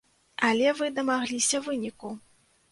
[0.47, 2.15] Але вы дамагліся выніку.